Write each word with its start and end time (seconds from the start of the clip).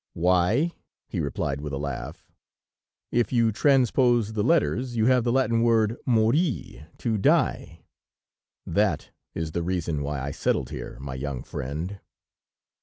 "Why?" 0.13 0.71
he 1.07 1.19
replied 1.19 1.61
with 1.61 1.73
a 1.73 1.77
laugh. 1.77 2.25
"If 3.11 3.31
you 3.31 3.51
transpose 3.51 4.33
the 4.33 4.41
letters, 4.43 4.95
you 4.97 5.05
have 5.05 5.23
the 5.23 5.31
Latin 5.31 5.61
word 5.61 5.95
mori, 6.07 6.83
to 6.97 7.19
die.... 7.19 7.83
That 8.65 9.11
is 9.35 9.51
the 9.51 9.61
reason 9.61 10.01
why 10.01 10.19
I 10.19 10.31
settled 10.31 10.71
here, 10.71 10.97
my 10.99 11.13
young 11.13 11.43
friend." 11.43 11.99